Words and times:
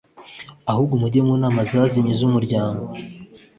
ahubwo 0.71 0.93
mujye 1.01 1.19
mu 1.27 1.33
ntama 1.39 1.61
zazimye 1.69 2.13
z 2.19 2.21
umuryango 2.29 2.83